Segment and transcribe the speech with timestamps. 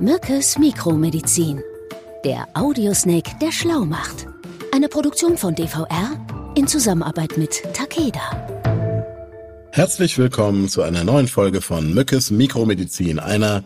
[0.00, 1.60] Mückes Mikromedizin.
[2.24, 4.28] Der Audiosnake, der schlau macht.
[4.72, 6.24] Eine Produktion von DVR
[6.54, 8.46] in Zusammenarbeit mit Takeda.
[9.72, 13.64] Herzlich willkommen zu einer neuen Folge von Mückes Mikromedizin, einer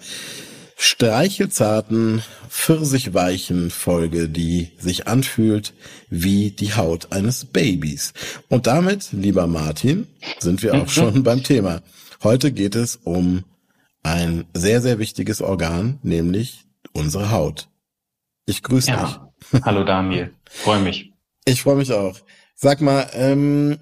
[0.79, 5.75] streichelzarten, pfirsichweichen Folge, die sich anfühlt
[6.09, 8.15] wie die Haut eines Babys.
[8.49, 10.07] Und damit, lieber Martin,
[10.39, 11.83] sind wir auch schon beim Thema.
[12.23, 13.45] Heute geht es um
[14.03, 17.69] ein sehr, sehr wichtiges Organ, nämlich unsere Haut.
[18.47, 19.31] Ich grüße ja.
[19.53, 19.63] dich.
[19.65, 21.13] Hallo Daniel, freue mich.
[21.45, 22.19] Ich freue mich auch.
[22.55, 23.79] Sag mal, ähm,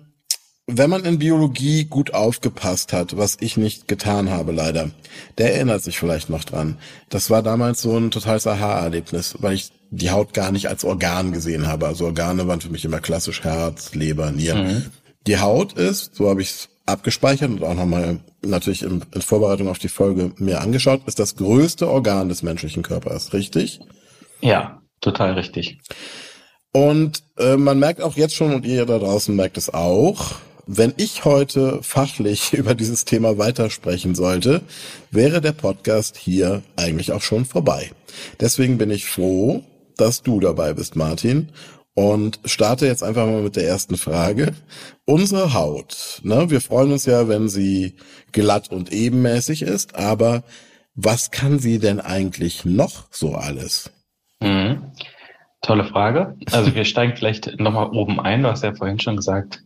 [0.66, 4.90] wenn man in Biologie gut aufgepasst hat, was ich nicht getan habe leider,
[5.38, 6.78] der erinnert sich vielleicht noch dran.
[7.08, 11.32] Das war damals so ein totales Aha-Erlebnis, weil ich die Haut gar nicht als Organ
[11.32, 11.86] gesehen habe.
[11.86, 14.66] Also Organe waren für mich immer klassisch Herz, Leber, Nieren.
[14.66, 14.86] Mhm.
[15.26, 19.68] Die Haut ist, so habe ich es abgespeichert und auch nochmal natürlich in, in Vorbereitung
[19.68, 23.80] auf die Folge mir angeschaut, ist das größte Organ des menschlichen Körpers, richtig?
[24.40, 25.78] Ja, total richtig.
[26.72, 30.94] Und äh, man merkt auch jetzt schon, und ihr da draußen merkt es auch, wenn
[30.96, 34.62] ich heute fachlich über dieses Thema weitersprechen sollte,
[35.10, 37.90] wäre der Podcast hier eigentlich auch schon vorbei.
[38.40, 39.64] Deswegen bin ich froh,
[39.96, 41.50] dass du dabei bist, Martin,
[42.00, 44.54] und starte jetzt einfach mal mit der ersten Frage.
[45.04, 47.96] Unsere Haut, ne, wir freuen uns ja, wenn sie
[48.32, 50.42] glatt und ebenmäßig ist, aber
[50.94, 53.90] was kann sie denn eigentlich noch so alles?
[54.40, 54.92] Mhm.
[55.60, 56.36] Tolle Frage.
[56.50, 58.44] Also wir steigen vielleicht nochmal oben ein.
[58.44, 59.62] Du hast ja vorhin schon gesagt,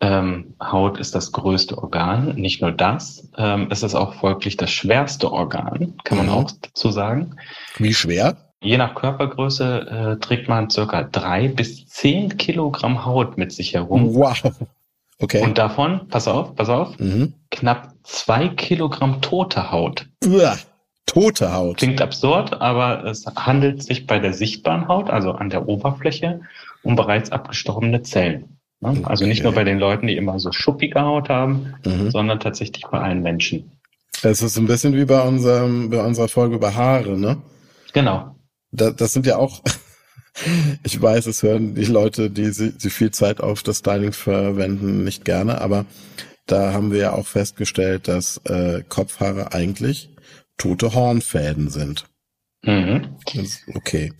[0.00, 2.34] ähm, Haut ist das größte Organ.
[2.34, 6.32] Nicht nur das, ähm, es ist auch folglich das schwerste Organ, kann man mhm.
[6.32, 7.36] auch dazu sagen.
[7.78, 8.45] Wie schwer?
[8.62, 14.14] Je nach Körpergröße äh, trägt man circa drei bis zehn Kilogramm Haut mit sich herum.
[14.14, 14.52] Wow.
[15.18, 15.42] Okay.
[15.42, 17.32] Und davon, pass auf, pass auf, mhm.
[17.50, 20.06] knapp zwei Kilogramm tote Haut.
[20.26, 20.58] Uah,
[21.06, 21.78] tote Haut.
[21.78, 26.40] Klingt absurd, aber es handelt sich bei der sichtbaren Haut, also an der Oberfläche,
[26.82, 28.58] um bereits abgestorbene Zellen.
[28.82, 29.00] Okay.
[29.00, 29.06] Ne?
[29.06, 32.10] Also nicht nur bei den Leuten, die immer so schuppige Haut haben, mhm.
[32.10, 33.72] sondern tatsächlich bei allen Menschen.
[34.22, 37.38] Es ist ein bisschen wie bei unserem, bei unserer Folge über Haare, ne?
[37.92, 38.35] Genau.
[38.76, 39.62] Da, das sind ja auch,
[40.84, 45.24] ich weiß, es hören die Leute, die, die viel Zeit auf das Styling verwenden, nicht
[45.24, 45.86] gerne, aber
[46.46, 50.10] da haben wir ja auch festgestellt, dass äh, Kopfhaare eigentlich
[50.58, 52.06] tote Hornfäden sind.
[52.62, 53.16] Mhm.
[53.74, 54.12] Okay.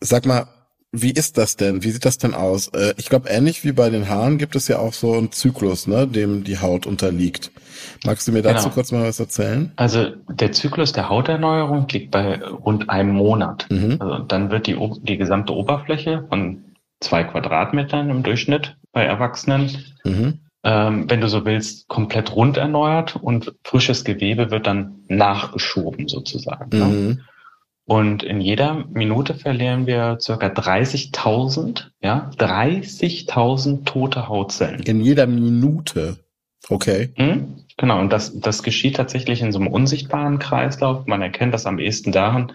[0.00, 0.46] Sag mal,
[0.92, 1.84] wie ist das denn?
[1.84, 2.68] Wie sieht das denn aus?
[2.68, 5.86] Äh, ich glaube, ähnlich wie bei den Haaren gibt es ja auch so einen Zyklus,
[5.86, 7.50] ne, dem die Haut unterliegt.
[8.04, 8.74] Magst du mir dazu genau.
[8.74, 9.72] kurz mal was erzählen?
[9.76, 13.66] Also der Zyklus der Hauterneuerung liegt bei rund einem Monat.
[13.70, 13.96] Mhm.
[14.00, 16.64] Also dann wird die, die gesamte Oberfläche von
[17.00, 20.40] zwei Quadratmetern im Durchschnitt bei Erwachsenen, mhm.
[20.64, 26.76] ähm, wenn du so willst, komplett rund erneuert und frisches Gewebe wird dann nachgeschoben sozusagen.
[26.76, 26.84] Ne?
[26.84, 27.08] Mhm.
[27.08, 27.18] Ne?
[27.88, 34.82] Und in jeder Minute verlieren wir circa 30.000, ja, 30.000 tote Hautzellen.
[34.82, 36.18] In jeder Minute.
[36.68, 37.08] Okay.
[37.16, 37.98] Mhm, genau.
[37.98, 41.06] Und das, das geschieht tatsächlich in so einem unsichtbaren Kreislauf.
[41.06, 42.52] Man erkennt das am ehesten daran,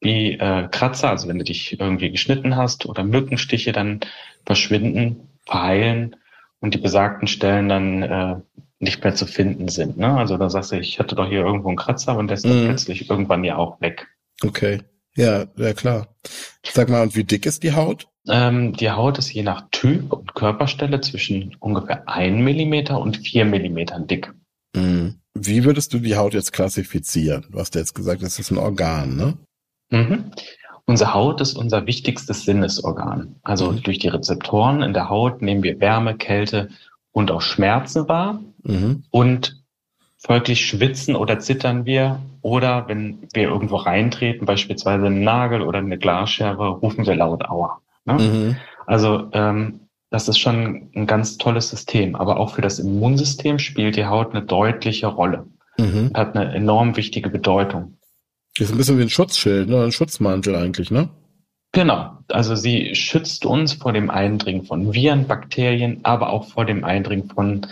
[0.00, 3.98] wie äh, Kratzer, also wenn du dich irgendwie geschnitten hast oder Mückenstiche dann
[4.44, 6.14] verschwinden, verheilen
[6.60, 8.36] und die besagten Stellen dann äh,
[8.78, 9.98] nicht mehr zu finden sind.
[9.98, 10.16] Ne?
[10.16, 12.62] Also da sagst du, ich hatte doch hier irgendwo einen Kratzer und der ist dann
[12.62, 12.66] mhm.
[12.66, 14.06] plötzlich irgendwann ja auch weg.
[14.42, 14.82] Okay.
[15.16, 16.08] Ja, ja klar.
[16.64, 18.08] Sag mal, und wie dick ist die Haut?
[18.28, 23.44] Ähm, die Haut ist je nach Typ und Körperstelle zwischen ungefähr ein Millimeter und vier
[23.44, 24.32] Millimetern dick.
[24.74, 25.20] Mhm.
[25.34, 27.46] Wie würdest du die Haut jetzt klassifizieren?
[27.50, 29.38] Du hast ja jetzt gesagt, es ist ein Organ, ne?
[29.90, 30.32] Mhm.
[30.86, 33.36] Unsere Haut ist unser wichtigstes Sinnesorgan.
[33.42, 33.82] Also mhm.
[33.82, 36.68] durch die Rezeptoren in der Haut nehmen wir Wärme, Kälte
[37.12, 38.40] und auch Schmerzen wahr.
[38.62, 39.04] Mhm.
[39.10, 39.64] Und
[40.26, 45.98] Folglich schwitzen oder zittern wir oder wenn wir irgendwo reintreten, beispielsweise einen Nagel oder eine
[45.98, 47.80] Glasscherbe, rufen wir laut Aua.
[48.06, 48.14] Ne?
[48.14, 48.56] Mhm.
[48.86, 52.16] Also ähm, das ist schon ein ganz tolles System.
[52.16, 55.46] Aber auch für das Immunsystem spielt die Haut eine deutliche Rolle.
[55.78, 56.10] Mhm.
[56.12, 57.96] Hat eine enorm wichtige Bedeutung.
[58.58, 59.84] Ist ein bisschen wie ein Schutzschild, ne?
[59.84, 61.08] ein Schutzmantel eigentlich, ne?
[61.70, 62.18] Genau.
[62.28, 67.28] Also sie schützt uns vor dem Eindringen von Viren, Bakterien, aber auch vor dem Eindringen
[67.28, 67.66] von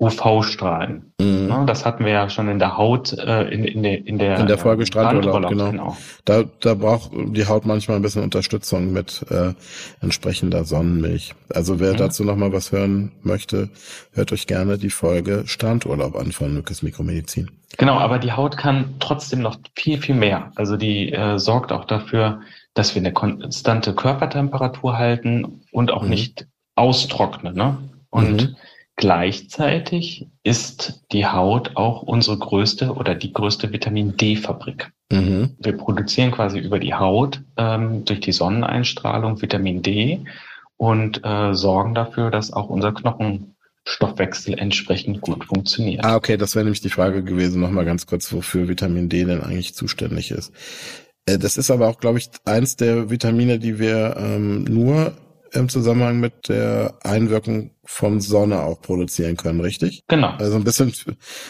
[0.00, 1.12] UV-Strahlen.
[1.20, 1.46] Mhm.
[1.48, 4.38] Ne, das hatten wir ja schon in der Haut, äh, in, in, der in der,
[4.38, 5.70] in der Folge Strandurlaub, genau.
[5.70, 5.96] genau.
[6.24, 9.54] Da, da braucht die Haut manchmal ein bisschen Unterstützung mit äh,
[10.00, 11.34] entsprechender Sonnenmilch.
[11.52, 11.96] Also wer mhm.
[11.96, 13.70] dazu noch mal was hören möchte,
[14.12, 17.50] hört euch gerne die Folge Strandurlaub an von Lukas Mikromedizin.
[17.76, 20.52] Genau, aber die Haut kann trotzdem noch viel, viel mehr.
[20.54, 22.40] Also die äh, sorgt auch dafür,
[22.74, 26.10] dass wir eine konstante Körpertemperatur halten und auch mhm.
[26.10, 26.46] nicht
[26.76, 27.54] austrocknen.
[27.54, 27.78] Ne?
[28.10, 28.56] Und mhm.
[28.98, 34.90] Gleichzeitig ist die Haut auch unsere größte oder die größte Vitamin D-Fabrik.
[35.12, 35.54] Mhm.
[35.60, 40.24] Wir produzieren quasi über die Haut ähm, durch die Sonneneinstrahlung Vitamin D
[40.76, 46.04] und äh, sorgen dafür, dass auch unser Knochenstoffwechsel entsprechend gut funktioniert.
[46.04, 49.44] Ah, okay, das wäre nämlich die Frage gewesen, nochmal ganz kurz, wofür Vitamin D denn
[49.44, 50.52] eigentlich zuständig ist.
[51.24, 55.12] Äh, das ist aber auch, glaube ich, eins der Vitamine, die wir ähm, nur
[55.52, 60.02] im Zusammenhang mit der Einwirkung von Sonne auch produzieren können, richtig?
[60.08, 60.30] Genau.
[60.38, 60.92] Also ein bisschen,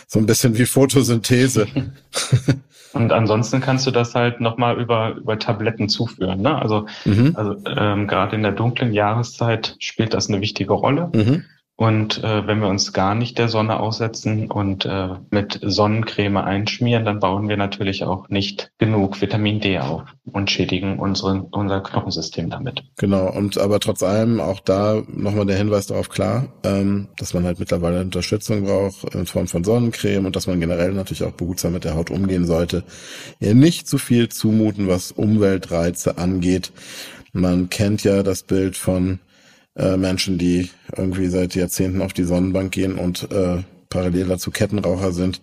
[0.06, 1.66] so ein bisschen wie Photosynthese.
[2.92, 6.40] Und ansonsten kannst du das halt nochmal über, über Tabletten zuführen.
[6.40, 6.60] Ne?
[6.60, 7.32] Also, mhm.
[7.36, 11.10] also ähm, gerade in der dunklen Jahreszeit spielt das eine wichtige Rolle.
[11.14, 11.44] Mhm.
[11.80, 17.04] Und äh, wenn wir uns gar nicht der Sonne aussetzen und äh, mit Sonnencreme einschmieren,
[17.04, 22.50] dann bauen wir natürlich auch nicht genug Vitamin D auf und schädigen unseren, unser Knochensystem
[22.50, 22.82] damit.
[22.96, 27.44] Genau, und aber trotz allem auch da nochmal der Hinweis darauf klar, ähm, dass man
[27.44, 31.74] halt mittlerweile Unterstützung braucht in Form von Sonnencreme und dass man generell natürlich auch behutsam
[31.74, 32.82] mit der Haut umgehen sollte.
[33.38, 36.72] Ihr nicht zu viel zumuten, was Umweltreize angeht.
[37.32, 39.20] Man kennt ja das Bild von
[39.78, 45.12] äh, Menschen, die irgendwie seit Jahrzehnten auf die Sonnenbank gehen und äh, parallel dazu Kettenraucher
[45.12, 45.40] sind,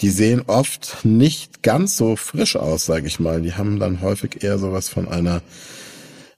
[0.00, 3.42] die sehen oft nicht ganz so frisch aus, sage ich mal.
[3.42, 5.42] Die haben dann häufig eher sowas von einer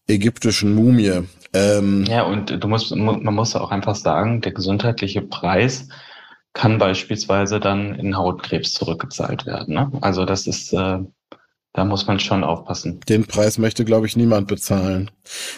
[0.06, 1.22] ägyptischen Mumie.
[1.52, 5.88] Ähm, ja, und du musst, man muss auch einfach sagen, der gesundheitliche Preis
[6.52, 9.74] kann beispielsweise dann in Hautkrebs zurückgezahlt werden.
[9.74, 9.90] Ne?
[10.00, 10.98] Also das ist äh,
[11.74, 13.00] da muss man schon aufpassen.
[13.08, 15.10] Den Preis möchte, glaube ich, niemand bezahlen,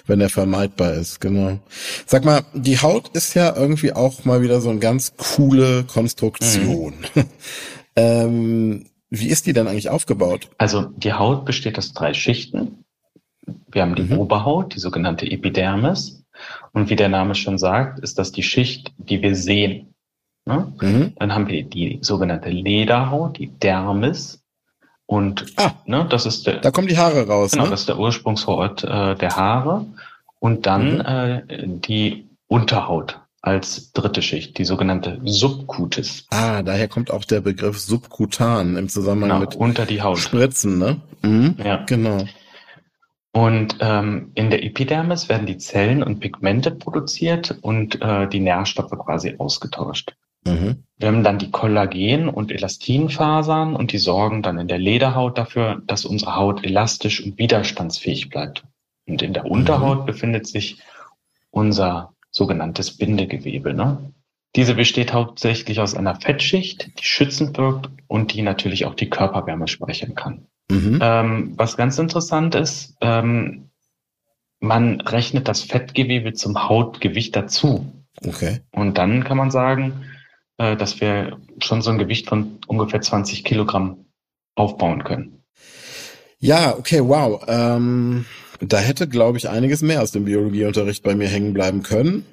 [0.06, 1.58] wenn er vermeidbar ist, genau.
[2.06, 6.94] Sag mal, die Haut ist ja irgendwie auch mal wieder so eine ganz coole Konstruktion.
[7.14, 7.24] Mhm.
[7.96, 10.48] ähm, wie ist die denn eigentlich aufgebaut?
[10.56, 12.84] Also die Haut besteht aus drei Schichten.
[13.70, 14.18] Wir haben die mhm.
[14.18, 16.24] Oberhaut, die sogenannte Epidermis.
[16.72, 19.94] Und wie der Name schon sagt, ist das die Schicht, die wir sehen.
[20.46, 20.72] Ne?
[20.80, 21.12] Mhm.
[21.18, 24.42] Dann haben wir die sogenannte Lederhaut, die Dermis.
[25.06, 26.58] Und ah, ne, das ist der.
[26.58, 27.52] Da kommen die Haare raus.
[27.52, 27.70] Genau, ne?
[27.70, 29.86] das ist der Ursprungsort äh, der Haare.
[30.38, 31.00] Und dann mhm.
[31.00, 36.26] äh, die Unterhaut als dritte Schicht, die sogenannte Subcutis.
[36.30, 40.18] Ah, daher kommt auch der Begriff subkutan im Zusammenhang genau, mit unter die Haut.
[40.18, 41.00] Spritzen, ne?
[41.22, 41.84] Mhm, ja.
[41.86, 42.24] Genau.
[43.30, 48.90] Und ähm, in der Epidermis werden die Zellen und Pigmente produziert und äh, die Nährstoffe
[48.90, 50.16] quasi ausgetauscht.
[50.46, 50.84] Mhm.
[50.98, 55.82] Wir haben dann die Kollagen- und Elastinfasern und die sorgen dann in der Lederhaut dafür,
[55.86, 58.64] dass unsere Haut elastisch und widerstandsfähig bleibt.
[59.06, 59.50] Und in der mhm.
[59.50, 60.78] Unterhaut befindet sich
[61.50, 63.74] unser sogenanntes Bindegewebe.
[63.74, 64.12] Ne?
[64.56, 69.68] Diese besteht hauptsächlich aus einer Fettschicht, die schützend wirkt und die natürlich auch die Körperwärme
[69.68, 70.46] speichern kann.
[70.70, 70.98] Mhm.
[71.02, 73.70] Ähm, was ganz interessant ist, ähm,
[74.60, 77.92] man rechnet das Fettgewebe zum Hautgewicht dazu.
[78.24, 78.60] Okay.
[78.72, 80.04] Und dann kann man sagen,
[80.58, 84.06] äh, dass wir schon so ein Gewicht von ungefähr 20 Kilogramm
[84.54, 85.42] aufbauen können.
[86.38, 87.42] Ja, okay, wow.
[87.46, 88.26] Ähm,
[88.60, 92.24] da hätte, glaube ich, einiges mehr aus dem Biologieunterricht bei mir hängen bleiben können.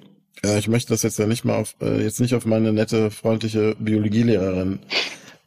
[0.44, 3.12] Äh, ich möchte das jetzt ja nicht mal auf, äh, jetzt nicht auf meine nette,
[3.12, 4.80] freundliche Biologielehrerin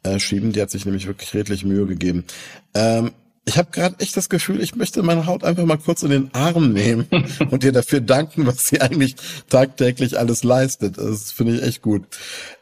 [0.03, 0.51] äh, schieben.
[0.51, 2.25] Die hat sich nämlich wirklich redlich Mühe gegeben.
[2.73, 3.11] Ähm,
[3.47, 6.29] ich habe gerade echt das Gefühl, ich möchte meine Haut einfach mal kurz in den
[6.33, 7.07] Arm nehmen
[7.49, 9.15] und ihr dafür danken, was sie eigentlich
[9.49, 10.97] tagtäglich alles leistet.
[10.97, 12.03] Das finde ich echt gut.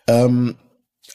[0.07, 0.55] Ähm,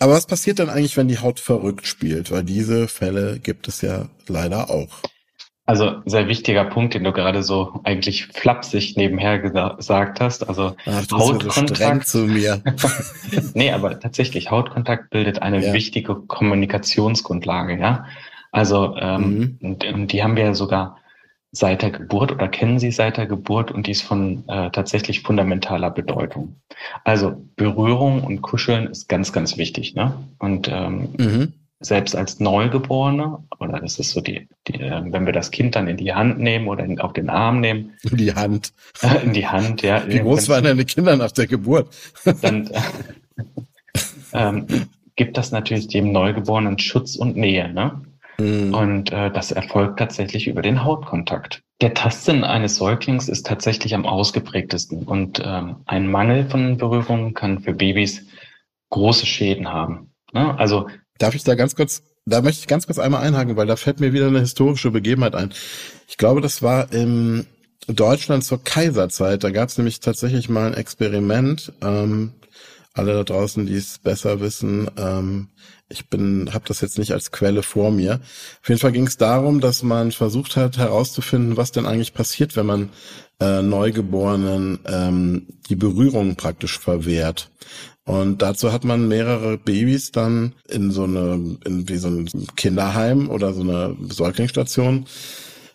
[0.00, 2.32] aber was passiert dann eigentlich, wenn die Haut verrückt spielt?
[2.32, 5.02] Weil diese Fälle gibt es ja leider auch.
[5.66, 10.48] Also sehr wichtiger Punkt, den du gerade so eigentlich flapsig nebenher gesagt hast.
[10.48, 12.60] Also Ach, Hautkontakt so zu mir.
[13.54, 15.72] nee, aber tatsächlich Hautkontakt bildet eine ja.
[15.72, 18.04] wichtige Kommunikationsgrundlage, ja.
[18.52, 19.78] Also ähm, mhm.
[19.94, 21.00] und die haben wir ja sogar
[21.52, 25.22] seit der Geburt oder kennen sie seit der Geburt und die ist von äh, tatsächlich
[25.22, 26.56] fundamentaler Bedeutung.
[27.04, 29.94] Also Berührung und Kuscheln ist ganz, ganz wichtig.
[29.94, 30.14] Ne?
[30.38, 31.52] Und ähm, mhm.
[31.80, 35.88] selbst als Neugeborene, oder das ist so die, die äh, wenn wir das Kind dann
[35.88, 37.94] in die Hand nehmen oder in, auf den Arm nehmen.
[38.08, 38.72] In die Hand.
[39.24, 40.04] in die Hand, ja.
[40.06, 41.88] Wie groß waren deine Kinder nach der Geburt?
[42.42, 42.80] dann äh,
[44.32, 44.66] ähm,
[45.16, 47.72] gibt das natürlich dem Neugeborenen Schutz und Nähe.
[47.72, 48.00] Ne?
[48.40, 48.74] Mhm.
[48.74, 51.62] Und äh, das erfolgt tatsächlich über den Hautkontakt.
[51.80, 57.60] Der Tastsinn eines Säuglings ist tatsächlich am ausgeprägtesten und ähm, ein Mangel von Berührung kann
[57.60, 58.26] für Babys
[58.90, 60.12] große Schäden haben.
[60.32, 60.58] Ne?
[60.58, 63.76] Also darf ich da ganz kurz, da möchte ich ganz kurz einmal einhaken, weil da
[63.76, 65.52] fällt mir wieder eine historische Begebenheit ein.
[66.08, 67.46] Ich glaube, das war im
[67.86, 69.42] Deutschland zur Kaiserzeit.
[69.44, 71.72] Da gab es nämlich tatsächlich mal ein Experiment.
[71.82, 72.32] Ähm,
[72.94, 75.48] alle da draußen, die es besser wissen, ähm,
[75.88, 78.20] ich bin, habe das jetzt nicht als Quelle vor mir.
[78.62, 82.56] Auf jeden Fall ging es darum, dass man versucht hat herauszufinden, was denn eigentlich passiert,
[82.56, 82.90] wenn man
[83.40, 87.50] äh, Neugeborenen ähm, die Berührung praktisch verwehrt.
[88.04, 93.28] Und dazu hat man mehrere Babys dann in so eine, in wie so ein Kinderheim
[93.28, 95.06] oder so eine Säuglingsstation,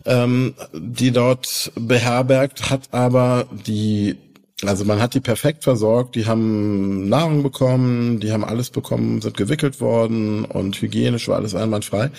[0.04, 4.16] ähm, die dort beherbergt, hat aber die
[4.62, 9.36] also man hat die perfekt versorgt, die haben Nahrung bekommen, die haben alles bekommen, sind
[9.36, 12.10] gewickelt worden und hygienisch war alles einwandfrei.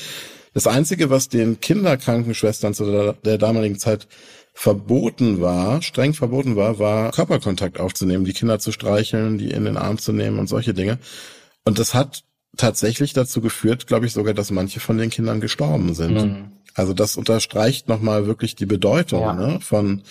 [0.53, 4.07] Das Einzige, was den Kinderkrankenschwestern zu der, der damaligen Zeit
[4.53, 9.77] verboten war, streng verboten war, war Körperkontakt aufzunehmen, die Kinder zu streicheln, die in den
[9.77, 10.97] Arm zu nehmen und solche Dinge.
[11.63, 12.23] Und das hat
[12.55, 16.13] tatsächlich dazu geführt, glaube ich sogar, dass manche von den Kindern gestorben sind.
[16.13, 16.51] Mhm.
[16.77, 19.33] Also das unterstreicht nochmal wirklich die Bedeutung ja.
[19.33, 20.03] ne, von,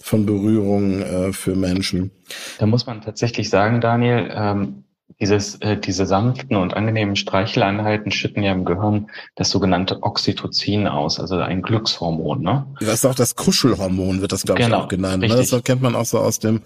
[0.00, 2.10] von Berührung äh, für Menschen.
[2.58, 4.84] Da muss man tatsächlich sagen, Daniel, ähm,
[5.20, 11.20] dieses, äh, diese sanften und angenehmen Streicheleinheiten schütten ja im Gehirn das sogenannte Oxytocin aus,
[11.20, 12.40] also ein Glückshormon.
[12.40, 12.66] Ne?
[12.80, 15.22] Das ist auch das Kuschelhormon, wird das, glaube genau, ich, auch genannt.
[15.22, 15.28] Ne?
[15.28, 16.62] Das kennt man auch so aus dem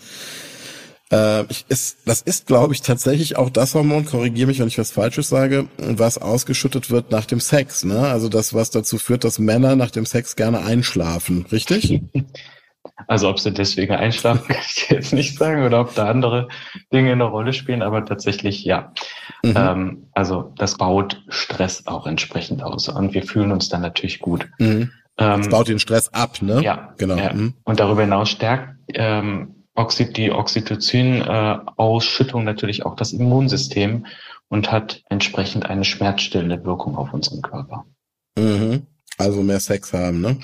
[1.13, 4.79] äh, ich, ist, das ist, glaube ich, tatsächlich auch das Hormon, korrigiere mich, wenn ich
[4.79, 7.85] was Falsches sage, was ausgeschüttet wird nach dem Sex.
[7.85, 8.01] Ne?
[8.01, 12.03] Also das, was dazu führt, dass Männer nach dem Sex gerne einschlafen, richtig?
[13.07, 16.49] Also ob sie deswegen einschlafen, kann ich jetzt nicht sagen, oder ob da andere
[16.93, 18.93] Dinge eine Rolle spielen, aber tatsächlich ja.
[19.43, 19.55] Mhm.
[19.57, 24.49] Ähm, also das baut Stress auch entsprechend aus und wir fühlen uns dann natürlich gut.
[24.59, 24.91] Mhm.
[25.19, 26.63] Ähm, das baut den Stress ab, ne?
[26.63, 27.17] Ja, genau.
[27.17, 27.33] Ja.
[27.33, 27.55] Mhm.
[27.65, 34.07] Und darüber hinaus stärkt ähm, Oxy die Oxytocin-Ausschüttung natürlich auch das Immunsystem
[34.49, 37.85] und hat entsprechend eine schmerzstillende Wirkung auf unseren Körper.
[38.37, 38.89] Mhm.
[39.17, 40.37] Also mehr Sex haben, ne?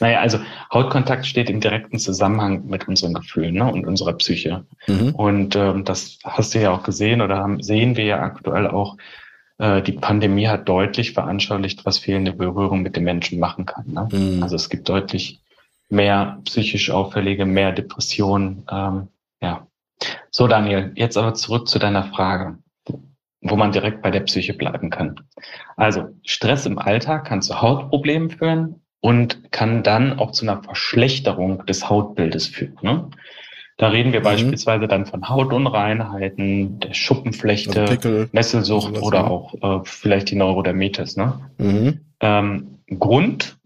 [0.00, 0.38] Naja, also
[0.72, 4.66] Hautkontakt steht im direkten Zusammenhang mit unseren Gefühlen ne, und unserer Psyche.
[4.86, 5.14] Mhm.
[5.14, 8.96] Und ähm, das hast du ja auch gesehen oder haben, sehen wir ja aktuell auch.
[9.58, 13.86] Äh, die Pandemie hat deutlich veranschaulicht, was fehlende Berührung mit den Menschen machen kann.
[13.86, 14.08] Ne?
[14.10, 14.42] Mhm.
[14.42, 15.40] Also es gibt deutlich
[15.88, 18.64] mehr psychisch auffällige, mehr Depressionen.
[18.70, 19.08] Ähm,
[19.40, 19.66] ja.
[20.30, 22.58] So, Daniel, jetzt aber zurück zu deiner Frage,
[23.40, 25.20] wo man direkt bei der Psyche bleiben kann.
[25.76, 31.66] Also, Stress im Alltag kann zu Hautproblemen führen und kann dann auch zu einer Verschlechterung
[31.66, 32.78] des Hautbildes führen.
[32.82, 33.10] Ne?
[33.76, 34.24] Da reden wir mhm.
[34.24, 41.16] beispielsweise dann von Hautunreinheiten, der Schuppenflechte, also Pickel, Nesselsucht oder auch äh, vielleicht die Neurodermitis.
[41.16, 41.40] Ne?
[41.58, 42.00] Mhm.
[42.20, 43.58] Ähm, Grund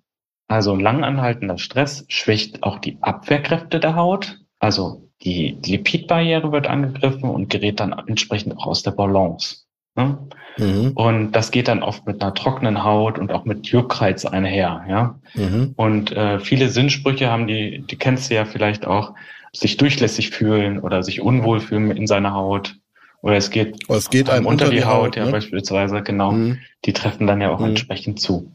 [0.49, 4.41] also langanhaltender Stress schwächt auch die Abwehrkräfte der Haut.
[4.59, 9.67] Also die Lipidbarriere wird angegriffen und gerät dann entsprechend auch aus der Balance.
[9.95, 10.19] Ne?
[10.57, 10.93] Mhm.
[10.95, 14.85] Und das geht dann oft mit einer trockenen Haut und auch mit Juckreiz einher.
[14.89, 15.21] Ja?
[15.35, 15.75] Mhm.
[15.77, 19.15] Und äh, viele Sinnsprüche haben die, die kennst du ja vielleicht auch,
[19.53, 22.77] sich durchlässig fühlen oder sich unwohl fühlen in seiner Haut.
[23.21, 25.33] Oder es geht, oh, es geht einem unter, unter die Haut, Haut ja, ne?
[25.33, 26.33] beispielsweise, genau.
[26.33, 26.59] Mhm.
[26.85, 27.71] Die treffen dann ja auch mhm.
[27.71, 28.53] entsprechend zu.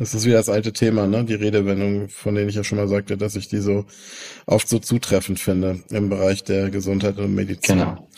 [0.00, 1.24] Das ist wieder das alte Thema, ne?
[1.24, 3.84] Die Redewendung, von denen ich ja schon mal sagte, dass ich die so
[4.46, 7.80] oft so zutreffend finde im Bereich der Gesundheit und Medizin.
[7.80, 8.08] Genau.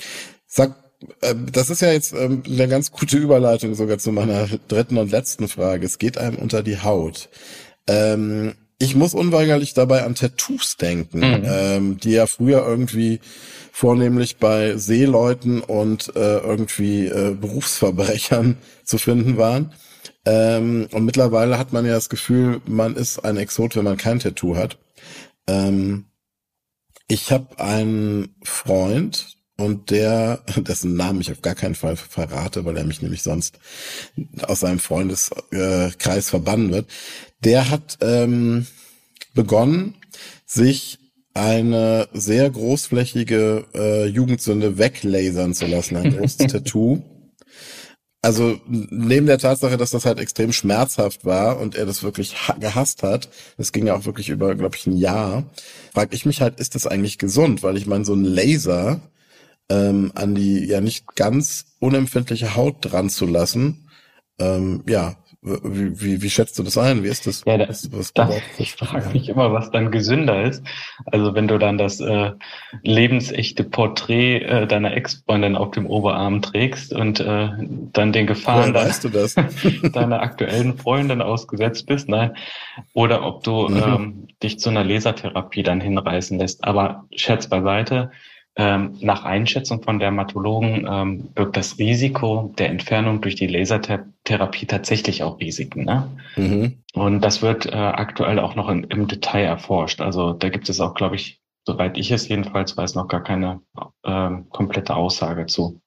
[0.47, 0.77] Sag,
[1.23, 5.11] äh, das ist ja jetzt ähm, eine ganz gute Überleitung sogar zu meiner dritten und
[5.11, 5.85] letzten Frage.
[5.85, 7.29] Es geht einem unter die Haut.
[7.89, 11.43] Ähm, ich muss unweigerlich dabei an Tattoos denken, mhm.
[11.45, 13.19] ähm, die ja früher irgendwie
[13.73, 19.73] vornehmlich bei Seeleuten und äh, irgendwie äh, Berufsverbrechern zu finden waren.
[20.25, 24.21] Ähm, und mittlerweile hat man ja das Gefühl, man ist ein Exot, wenn man kein
[24.21, 24.79] Tattoo hat.
[25.47, 26.07] Ähm,
[27.09, 32.77] ich habe einen Freund und der, dessen Namen ich auf gar keinen Fall verrate, weil
[32.77, 33.59] er mich nämlich sonst
[34.43, 36.89] aus seinem Freundeskreis verbannen wird,
[37.45, 38.67] der hat ähm,
[39.35, 39.95] begonnen,
[40.47, 40.99] sich
[41.35, 47.03] eine sehr großflächige äh, Jugendsünde weglasern zu lassen, ein großes Tattoo
[48.23, 53.03] also neben der Tatsache, dass das halt extrem schmerzhaft war und er das wirklich gehasst
[53.03, 55.45] hat, das ging ja auch wirklich über, glaube ich, ein Jahr,
[55.93, 57.63] frage ich mich halt, ist das eigentlich gesund?
[57.65, 59.01] Weil ich meine, so ein Laser
[59.69, 63.89] ähm, an die ja nicht ganz unempfindliche Haut dran zu lassen,
[64.39, 67.03] ähm, ja, wie, wie, wie schätzt du das ein?
[67.03, 67.43] Wie ist das?
[67.45, 70.63] Ja, das, was das, ich frage mich immer, was dann gesünder ist.
[71.07, 72.31] Also wenn du dann das äh,
[72.83, 77.49] lebensechte Porträt äh, deiner Ex-Freundin auf dem Oberarm trägst und äh,
[77.93, 78.95] dann den Gefahren deiner,
[79.93, 82.37] deiner aktuellen Freundin ausgesetzt bist, nein.
[82.93, 83.83] Oder ob du mhm.
[83.83, 86.63] ähm, dich zu einer Lasertherapie dann hinreißen lässt.
[86.63, 88.13] Aber Scherz beiseite,
[88.57, 95.23] ähm, nach Einschätzung von Dermatologen ähm, birgt das Risiko der Entfernung durch die Lasertherapie tatsächlich
[95.23, 95.85] auch Risiken.
[95.85, 96.11] Ne?
[96.37, 96.83] Mhm.
[96.93, 100.03] Und das wird äh, aktuell auch noch in, im Detail erforscht.
[100.03, 103.61] Also da gibt es auch, glaube ich, soweit ich es jedenfalls weiß, noch gar keine
[104.03, 105.81] äh, komplette Aussage zu.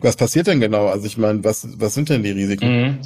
[0.00, 0.86] Was passiert denn genau?
[0.86, 2.82] Also ich meine, was, was sind denn die Risiken?
[2.82, 2.98] Mhm.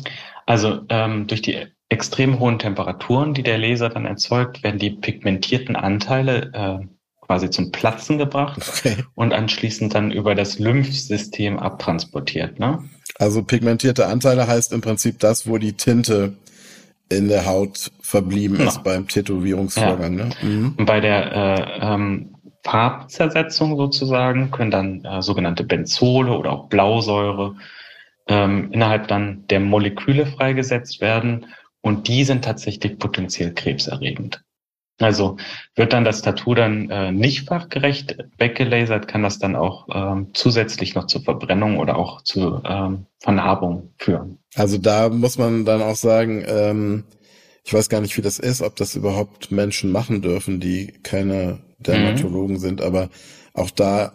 [0.47, 5.75] Also ähm, durch die extrem hohen Temperaturen, die der Laser dann erzeugt, werden die pigmentierten
[5.75, 6.87] Anteile äh,
[7.28, 9.04] quasi zum Platzen gebracht okay.
[9.14, 12.58] und anschließend dann über das Lymphsystem abtransportiert.
[12.58, 12.82] Ne?
[13.18, 16.32] Also pigmentierte Anteile heißt im Prinzip das, wo die Tinte
[17.11, 18.82] in der Haut verblieben ist genau.
[18.82, 20.18] beim Tätowierungsvorgang.
[20.18, 20.25] Ja.
[20.25, 20.30] Ne?
[20.42, 20.75] Mhm.
[20.78, 27.56] Und bei der äh, ähm, Farbzersetzung sozusagen können dann äh, sogenannte Benzole oder auch Blausäure
[28.26, 31.47] ähm, innerhalb dann der Moleküle freigesetzt werden
[31.82, 34.42] und die sind tatsächlich potenziell krebserregend.
[35.00, 35.37] Also
[35.76, 40.95] wird dann das Tattoo dann äh, nicht fachgerecht weggelasert, kann das dann auch ähm, zusätzlich
[40.95, 44.38] noch zur Verbrennung oder auch zu ähm, Vernarbung führen.
[44.57, 47.05] Also da muss man dann auch sagen, ähm,
[47.64, 51.61] ich weiß gar nicht, wie das ist, ob das überhaupt Menschen machen dürfen, die keine
[51.78, 52.61] Dermatologen mhm.
[52.61, 53.09] sind, aber
[53.55, 54.12] auch da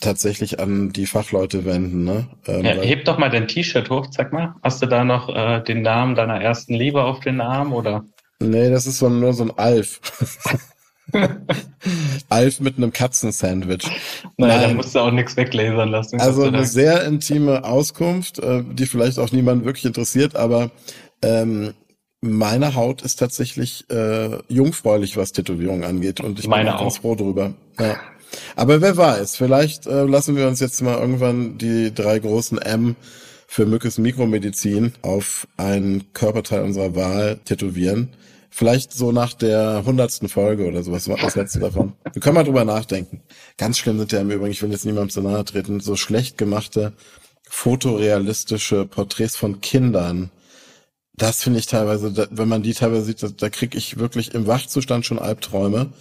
[0.00, 2.04] tatsächlich an die Fachleute wenden.
[2.04, 2.26] Ne?
[2.46, 4.54] Ähm, ja, heb doch mal dein T-Shirt hoch, sag mal.
[4.62, 8.04] Hast du da noch äh, den Namen deiner ersten Liebe auf den Arm oder?
[8.40, 10.00] Nee, das ist so, nur so ein Alf.
[12.28, 13.84] Alf mit einem Katzensandwich.
[14.36, 14.68] Naja, Nein.
[14.68, 16.20] da musst du auch nichts weglasern lassen.
[16.20, 20.70] Also eine sehr intime Auskunft, äh, die vielleicht auch niemand wirklich interessiert, aber
[21.22, 21.74] ähm,
[22.20, 26.20] meine Haut ist tatsächlich äh, jungfräulich, was Tätowierungen angeht.
[26.20, 27.54] Und ich meine bin auch ganz froh drüber.
[27.78, 27.96] Ja.
[28.56, 32.96] Aber wer weiß, vielleicht äh, lassen wir uns jetzt mal irgendwann die drei großen M
[33.56, 38.10] für Mückes Mikromedizin auf einen Körperteil unserer Wahl tätowieren.
[38.50, 41.94] Vielleicht so nach der hundertsten Folge oder sowas, was das letzte davon.
[42.12, 43.22] Wir können mal drüber nachdenken.
[43.56, 46.36] Ganz schlimm sind ja im Übrigen, ich will jetzt niemandem zu nahe treten, so schlecht
[46.36, 46.92] gemachte
[47.48, 50.28] fotorealistische Porträts von Kindern.
[51.14, 54.46] Das finde ich teilweise, wenn man die teilweise sieht, da, da kriege ich wirklich im
[54.46, 55.94] Wachzustand schon Albträume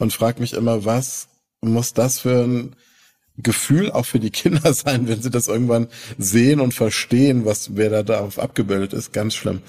[0.00, 1.28] und frage mich immer, was
[1.60, 2.74] muss das für ein
[3.38, 5.88] Gefühl auch für die Kinder sein, wenn sie das irgendwann
[6.18, 9.12] sehen und verstehen, was wer da darauf abgebildet ist.
[9.12, 9.62] Ganz schlimm.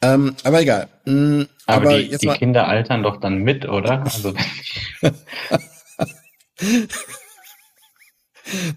[0.00, 0.88] Ähm, aber egal.
[1.04, 4.02] Mhm, aber, aber, die, die Kinder altern doch dann mit, oder?
[4.02, 4.34] Also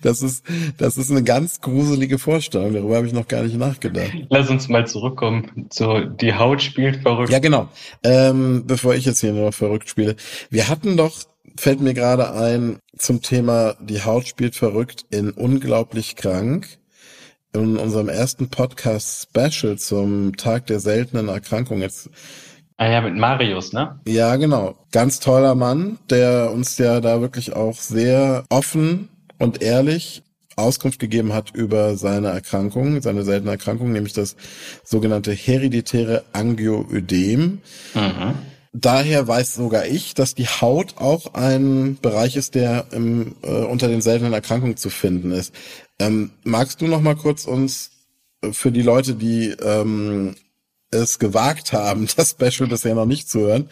[0.01, 0.46] Das ist,
[0.77, 2.74] das ist eine ganz gruselige Vorstellung.
[2.74, 4.12] Darüber habe ich noch gar nicht nachgedacht.
[4.30, 7.32] Lass uns mal zurückkommen zu die Haut spielt verrückt.
[7.32, 7.70] Ja, genau.
[8.04, 10.15] Ähm, bevor ich jetzt hier nur verrückt spiele.
[10.50, 11.24] Wir hatten doch
[11.58, 16.68] fällt mir gerade ein zum Thema Die Haut spielt verrückt in Unglaublich krank.
[17.54, 21.82] In unserem ersten Podcast-Special zum Tag der seltenen Erkrankung.
[21.82, 22.10] Jetzt
[22.78, 24.02] Ah ja, mit Marius, ne?
[24.06, 24.76] Ja, genau.
[24.91, 29.08] Ganz toller Mann, der uns ja da wirklich auch sehr offen
[29.39, 30.24] und ehrlich
[30.58, 34.36] Auskunft gegeben hat über seine Erkrankung, seine seltene Erkrankung, nämlich das
[34.84, 37.62] sogenannte hereditäre Angioödem.
[37.94, 38.36] Mhm
[38.81, 43.88] daher weiß sogar ich, dass die Haut auch ein Bereich ist, der im, äh, unter
[43.88, 45.53] den seltenen Erkrankungen zu finden ist.
[45.99, 47.91] Ähm, magst du noch mal kurz uns
[48.41, 50.35] äh, für die Leute, die ähm,
[50.91, 53.69] es gewagt haben, das Special bisher noch nicht zu hören.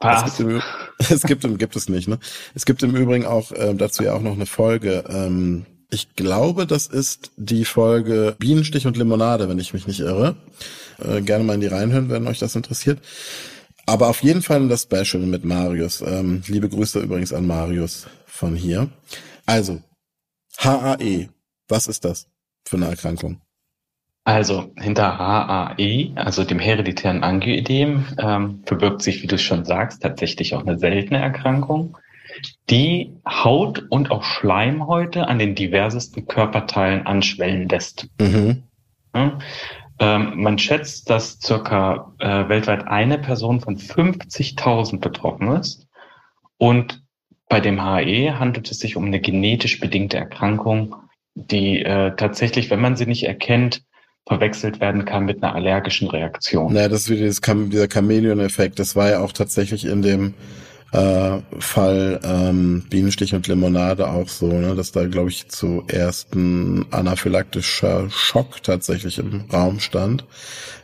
[0.00, 0.62] Es gibt, im,
[0.98, 2.18] es gibt, im, gibt es nicht, ne?
[2.54, 5.04] Es gibt im Übrigen auch äh, dazu ja auch noch eine Folge.
[5.08, 10.36] Ähm, ich glaube, das ist die Folge Bienenstich und Limonade, wenn ich mich nicht irre.
[10.98, 13.00] Äh, gerne mal in die reinhören, wenn euch das interessiert.
[13.86, 16.00] Aber auf jeden Fall das Special mit Marius.
[16.00, 18.88] Ähm, liebe Grüße übrigens an Marius von hier.
[19.46, 19.82] Also,
[20.58, 21.28] HAE,
[21.68, 22.26] was ist das
[22.66, 23.40] für eine Erkrankung?
[24.24, 30.54] Also hinter HAE, also dem hereditären Angioödem, ähm, verbirgt sich, wie du schon sagst, tatsächlich
[30.54, 31.98] auch eine seltene Erkrankung,
[32.70, 38.08] die Haut und auch Schleimhäute an den diversesten Körperteilen anschwellen lässt.
[38.18, 38.62] Mhm.
[39.14, 39.38] Ja,
[39.98, 45.86] ähm, man schätzt, dass circa äh, weltweit eine Person von 50.000 betroffen ist.
[46.58, 47.02] Und
[47.48, 50.96] bei dem HE handelt es sich um eine genetisch bedingte Erkrankung,
[51.34, 53.82] die äh, tatsächlich, wenn man sie nicht erkennt,
[54.26, 56.74] verwechselt werden kann mit einer allergischen Reaktion.
[56.74, 58.78] Ja, das ist wieder dieser Chamäleon-Effekt.
[58.78, 60.34] Das war ja auch tatsächlich in dem
[60.94, 66.86] äh, Fall ähm, Bienenstich und Limonade auch so, ne, dass da, glaube ich, zuerst ein
[66.92, 70.24] anaphylaktischer Schock tatsächlich im Raum stand.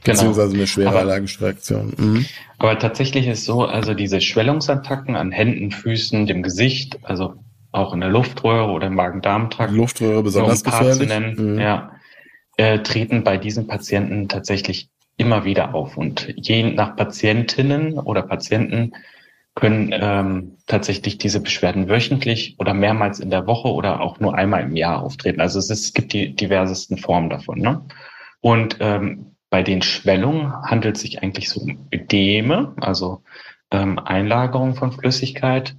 [0.03, 0.17] Genau.
[0.17, 1.93] Beziehungsweise eine schwere aber, allergische Reaktion.
[1.97, 2.27] Mhm.
[2.59, 7.35] Aber tatsächlich ist so, also diese Schwellungsattacken an Händen, Füßen, dem Gesicht, also
[7.71, 9.73] auch in der Luftröhre oder im Magen-Darm-Trakt.
[9.73, 11.09] Luftröhre besonders um gefährlich.
[11.09, 11.61] Nennen, mhm.
[11.61, 11.93] Ja,
[12.57, 15.97] äh, treten bei diesen Patienten tatsächlich immer wieder auf.
[15.97, 18.93] Und je nach Patientinnen oder Patienten
[19.55, 24.63] können ähm, tatsächlich diese Beschwerden wöchentlich oder mehrmals in der Woche oder auch nur einmal
[24.63, 25.41] im Jahr auftreten.
[25.41, 27.59] Also es, ist, es gibt die diversesten Formen davon.
[27.59, 27.85] Ne?
[28.41, 33.23] Und ähm, bei den Schwellungen handelt es sich eigentlich so um Ödeme, also
[33.73, 35.77] ähm, Einlagerung von Flüssigkeit.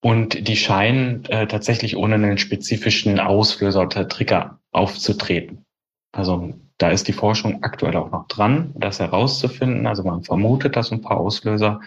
[0.00, 5.66] Und die scheinen äh, tatsächlich ohne einen spezifischen Auslöser oder Trigger aufzutreten.
[6.12, 9.86] Also da ist die Forschung aktuell auch noch dran, das herauszufinden.
[9.86, 11.80] Also man vermutet, dass ein paar Auslöser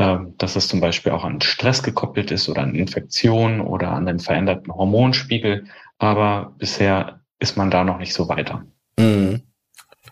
[0.00, 4.18] dass es zum Beispiel auch an Stress gekoppelt ist oder an Infektionen oder an den
[4.18, 5.64] veränderten Hormonspiegel.
[5.98, 8.64] Aber bisher ist man da noch nicht so weiter.
[8.98, 9.42] Mhm.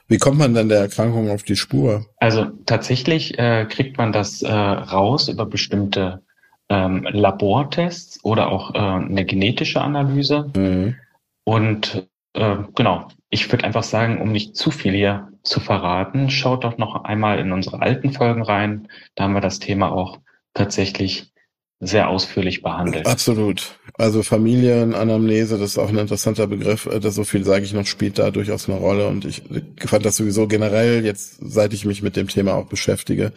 [0.06, 2.06] Wie kommt man denn der Erkrankung auf die Spur?
[2.18, 6.22] Also tatsächlich äh, kriegt man das äh, raus über bestimmte
[6.70, 10.50] ähm, Labortests oder auch äh, eine genetische Analyse.
[10.56, 10.96] Mhm.
[11.44, 16.64] Und äh, genau, ich würde einfach sagen, um nicht zu viel hier zu verraten, schaut
[16.64, 18.88] doch noch einmal in unsere alten Folgen rein.
[19.14, 20.18] Da haben wir das Thema auch
[20.54, 21.32] tatsächlich
[21.80, 23.06] sehr ausführlich behandelt.
[23.06, 23.78] Absolut.
[23.96, 26.86] Also Familienanamnese, das ist auch ein interessanter Begriff.
[26.86, 29.06] Äh, das so viel sage ich noch, spielt da durchaus eine Rolle.
[29.06, 29.42] Und ich
[29.86, 33.32] fand das sowieso generell jetzt, seit ich mich mit dem Thema auch beschäftige,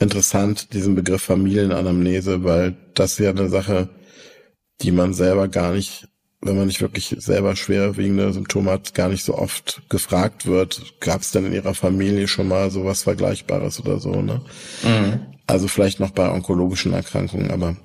[0.00, 3.88] interessant, diesen Begriff Familienanamnese, weil das ja eine Sache,
[4.80, 6.08] die man selber gar nicht,
[6.40, 11.00] wenn man nicht wirklich selber schwerwiegende Symptome hat, gar nicht so oft gefragt wird.
[11.00, 14.42] Gab es denn in ihrer Familie schon mal sowas Vergleichbares oder so, ne?
[14.82, 15.26] Mhm.
[15.46, 17.76] Also vielleicht noch bei onkologischen Erkrankungen, aber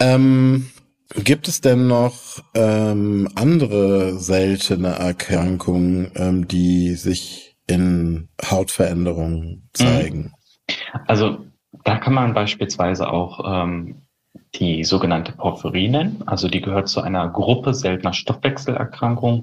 [0.00, 0.66] ähm,
[1.14, 10.32] gibt es denn noch ähm, andere seltene Erkrankungen, ähm, die sich in Hautveränderungen zeigen?
[10.68, 10.74] Mhm.
[11.06, 11.38] Also
[11.84, 14.05] da kann man beispielsweise auch ähm,
[14.54, 16.22] die sogenannte Porphyrie nennen.
[16.26, 19.42] Also die gehört zu einer Gruppe seltener Stoffwechselerkrankungen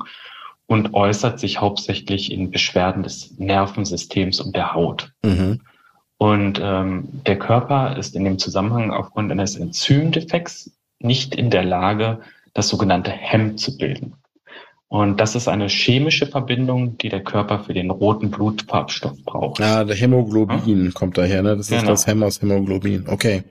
[0.67, 5.11] und äußert sich hauptsächlich in Beschwerden des Nervensystems und der Haut.
[5.23, 5.61] Mhm.
[6.17, 12.19] Und ähm, der Körper ist in dem Zusammenhang aufgrund eines Enzymdefekts nicht in der Lage,
[12.53, 14.13] das sogenannte Hem zu bilden.
[14.87, 19.59] Und das ist eine chemische Verbindung, die der Körper für den roten Blutfarbstoff braucht.
[19.59, 20.91] Ja, der Hämoglobin ja?
[20.91, 21.57] kommt daher, ne?
[21.57, 21.81] Das genau.
[21.81, 23.05] ist das Hem aus Hämoglobin.
[23.07, 23.43] Okay.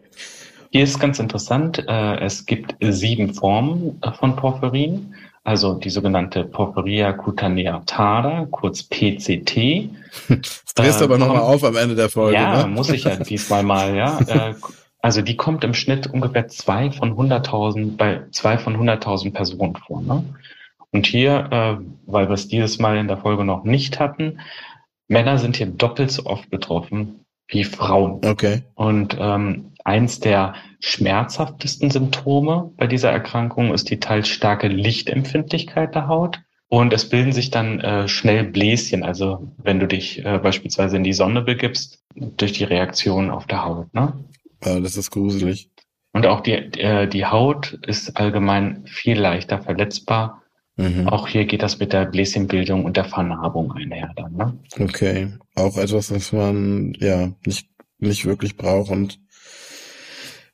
[0.72, 6.44] Hier ist ganz interessant, äh, es gibt sieben Formen äh, von Porphyrin, also die sogenannte
[6.44, 9.90] Porphyria cutanea tada, kurz PCT.
[10.28, 12.36] Das drehst du aber nochmal auf am Ende der Folge.
[12.36, 12.72] Ja, ne?
[12.72, 14.18] muss ich ja diesmal mal, ja.
[14.20, 14.54] Äh,
[15.02, 20.00] also die kommt im Schnitt ungefähr zwei von 100.000 bei zwei von 100.000 Personen vor.
[20.00, 20.24] Ne?
[20.90, 24.38] Und hier, äh, weil wir es dieses Mal in der Folge noch nicht hatten,
[25.08, 28.20] Männer sind hier doppelt so oft betroffen wie Frauen.
[28.24, 28.62] Okay.
[28.74, 36.08] Und ähm, eins der schmerzhaftesten Symptome bei dieser Erkrankung ist die teils starke Lichtempfindlichkeit der
[36.08, 36.40] Haut.
[36.68, 41.04] Und es bilden sich dann äh, schnell Bläschen, also wenn du dich äh, beispielsweise in
[41.04, 43.92] die Sonne begibst, durch die Reaktion auf der Haut.
[43.92, 44.14] Ne?
[44.60, 45.70] Äh, das ist gruselig.
[46.14, 50.42] Und auch die, äh, die Haut ist allgemein viel leichter verletzbar
[50.76, 51.06] Mhm.
[51.08, 54.34] Auch hier geht das mit der Bläschenbildung und der Vernarbung einher dann.
[54.34, 54.58] Ne?
[54.80, 57.68] Okay, auch etwas, was man ja nicht
[57.98, 59.20] nicht wirklich braucht und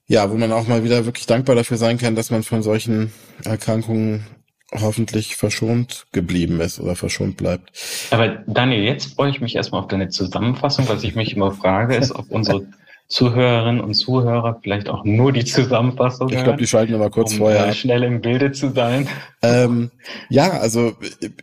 [0.09, 3.13] ja, wo man auch mal wieder wirklich dankbar dafür sein kann, dass man von solchen
[3.45, 4.27] Erkrankungen
[4.73, 7.71] hoffentlich verschont geblieben ist oder verschont bleibt.
[8.11, 10.89] Aber Daniel, jetzt freue ich mich erstmal auf deine Zusammenfassung.
[10.89, 12.67] Was ich mich immer frage, ist, ob unsere
[13.09, 16.29] Zuhörerinnen und Zuhörer vielleicht auch nur die Zusammenfassung.
[16.29, 17.73] Ich glaube, die schalten aber kurz um vorher.
[17.73, 19.09] schnell im Bilde zu sein.
[19.41, 19.91] Ähm,
[20.29, 20.93] ja, also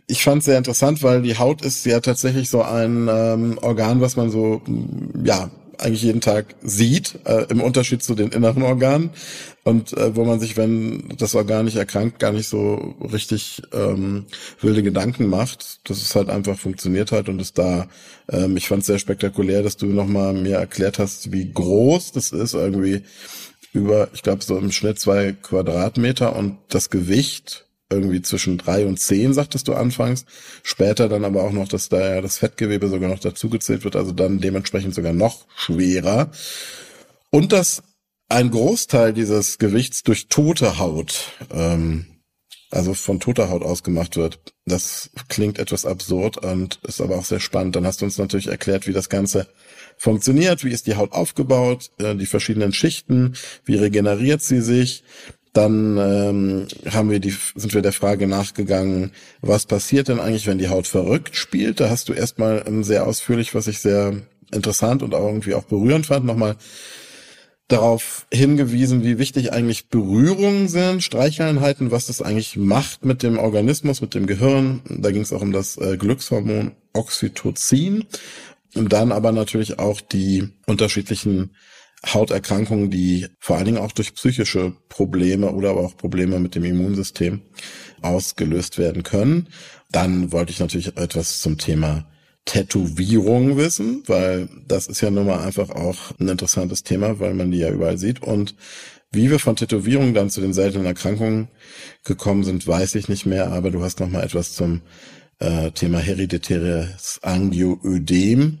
[0.06, 4.00] ich fand es sehr interessant, weil die Haut ist ja tatsächlich so ein ähm, Organ,
[4.00, 4.62] was man so
[5.24, 9.10] ja eigentlich jeden Tag sieht, äh, im Unterschied zu den inneren Organen.
[9.64, 14.26] Und äh, wo man sich, wenn das Organ nicht erkrankt, gar nicht so richtig ähm,
[14.60, 15.80] wilde Gedanken macht.
[15.88, 17.88] Das ist halt einfach funktioniert halt und ist da.
[18.30, 22.30] Ähm, ich fand es sehr spektakulär, dass du nochmal mir erklärt hast, wie groß das
[22.30, 22.54] ist.
[22.54, 23.02] Irgendwie
[23.72, 28.98] über, ich glaube, so im Schnitt zwei Quadratmeter und das Gewicht irgendwie zwischen drei und
[28.98, 30.24] zehn, sagtest du anfangs.
[30.62, 34.12] Später dann aber auch noch, dass da ja das Fettgewebe sogar noch dazugezählt wird, also
[34.12, 36.30] dann dementsprechend sogar noch schwerer.
[37.30, 37.82] Und dass
[38.28, 42.06] ein Großteil dieses Gewichts durch tote Haut, ähm,
[42.70, 44.40] also von toter Haut ausgemacht wird.
[44.64, 47.76] Das klingt etwas absurd und ist aber auch sehr spannend.
[47.76, 49.46] Dann hast du uns natürlich erklärt, wie das Ganze
[49.96, 55.04] funktioniert, wie ist die Haut aufgebaut, äh, die verschiedenen Schichten, wie regeneriert sie sich,
[55.56, 60.58] dann ähm, haben wir die, sind wir der Frage nachgegangen, was passiert denn eigentlich, wenn
[60.58, 61.80] die Haut verrückt spielt?
[61.80, 64.14] Da hast du erstmal ähm, sehr ausführlich, was ich sehr
[64.52, 66.56] interessant und auch irgendwie auch berührend fand, nochmal
[67.68, 74.00] darauf hingewiesen, wie wichtig eigentlich Berührungen sind, Streicheinheiten, was das eigentlich macht mit dem Organismus,
[74.00, 74.82] mit dem Gehirn.
[74.88, 78.04] Da ging es auch um das äh, Glückshormon Oxytocin.
[78.74, 81.50] Und dann aber natürlich auch die unterschiedlichen
[82.04, 86.64] Hauterkrankungen, die vor allen Dingen auch durch psychische Probleme oder aber auch Probleme mit dem
[86.64, 87.42] Immunsystem
[88.02, 89.48] ausgelöst werden können.
[89.90, 92.06] Dann wollte ich natürlich etwas zum Thema
[92.44, 97.50] Tätowierung wissen, weil das ist ja nun mal einfach auch ein interessantes Thema, weil man
[97.50, 98.22] die ja überall sieht.
[98.22, 98.54] Und
[99.10, 101.48] wie wir von Tätowierungen dann zu den seltenen Erkrankungen
[102.04, 104.82] gekommen sind, weiß ich nicht mehr, aber du hast noch mal etwas zum
[105.38, 108.58] äh, Thema hereditäres Angioödem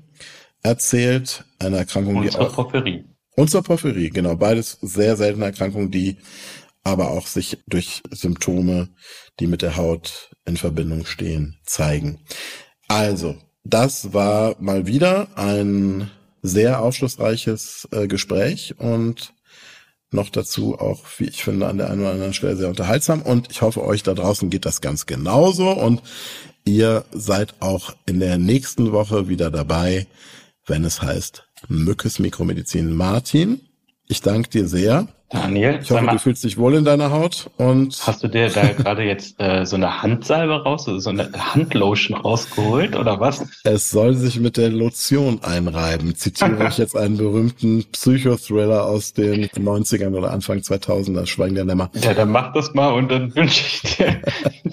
[0.62, 3.04] erzählt, eine Erkrankung, Und die auch Porphyrie.
[3.36, 4.34] Und zur Porphyrie, genau.
[4.34, 6.16] Beides sehr seltene Erkrankungen, die
[6.82, 8.88] aber auch sich durch Symptome,
[9.38, 12.20] die mit der Haut in Verbindung stehen, zeigen.
[12.88, 16.10] Also, das war mal wieder ein
[16.42, 19.34] sehr aufschlussreiches äh, Gespräch und
[20.10, 23.20] noch dazu auch, wie ich finde, an der einen oder anderen Stelle sehr unterhaltsam.
[23.20, 25.70] Und ich hoffe, euch da draußen geht das ganz genauso.
[25.72, 26.02] Und
[26.64, 30.06] ihr seid auch in der nächsten Woche wieder dabei,
[30.66, 32.94] wenn es heißt Mückes Mikromedizin.
[32.94, 33.60] Martin,
[34.08, 35.08] ich danke dir sehr.
[35.28, 38.48] Daniel, ich hoffe, mal, du fühlst dich wohl in deiner Haut und hast du dir
[38.48, 43.44] da gerade jetzt äh, so eine Handsalbe raus, so eine Handlotion rausgeholt oder was?
[43.64, 46.14] Es soll sich mit der Lotion einreiben.
[46.14, 51.90] Zitiere ich jetzt einen berühmten Psychothriller aus den 90ern oder Anfang 2000er, Schweigen der Lämmer.
[51.94, 54.22] Ja, dann mach das mal und dann wünsche ich dir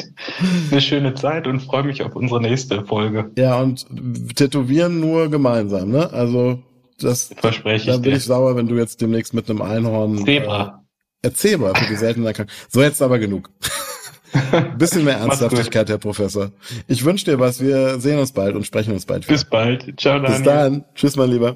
[0.72, 3.32] eine schöne Zeit und freue mich auf unsere nächste Folge.
[3.40, 3.88] Ja, und
[4.36, 6.14] tätowieren nur gemeinsam, ne?
[6.14, 6.62] Also
[7.00, 7.94] das verspreche ich.
[7.94, 10.26] Dann bin ich sauer, wenn du jetzt demnächst mit einem Einhorn.
[10.26, 10.84] Zebra.
[11.22, 12.54] Äh, Zebra für die seltene Erkrankung.
[12.70, 13.50] So jetzt aber genug.
[14.78, 16.52] Bisschen mehr Ernsthaftigkeit, Herr Professor.
[16.88, 17.62] Ich wünsche dir was.
[17.62, 19.34] Wir sehen uns bald und sprechen uns bald wieder.
[19.34, 19.94] Bis bald.
[20.00, 20.38] Ciao, Daniel.
[20.38, 20.86] Bis dann.
[20.96, 21.56] Tschüss, mein Lieber.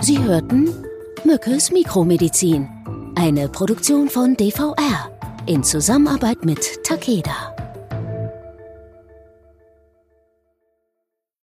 [0.00, 0.70] Sie hörten
[1.24, 2.68] Mückes Mikromedizin.
[3.16, 5.10] Eine Produktion von DVR
[5.46, 7.54] in Zusammenarbeit mit Takeda.